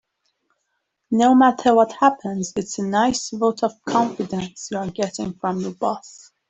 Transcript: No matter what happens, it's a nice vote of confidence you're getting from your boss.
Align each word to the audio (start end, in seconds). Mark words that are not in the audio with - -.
No 1.11 1.35
matter 1.35 1.75
what 1.75 1.91
happens, 1.91 2.53
it's 2.55 2.79
a 2.79 2.83
nice 2.83 3.29
vote 3.33 3.61
of 3.61 3.73
confidence 3.85 4.69
you're 4.71 4.89
getting 4.89 5.33
from 5.33 5.59
your 5.61 5.75
boss. 5.75 6.31